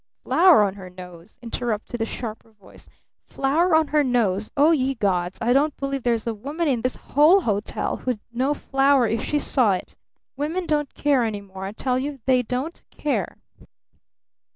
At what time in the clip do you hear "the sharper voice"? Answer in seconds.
2.01-2.87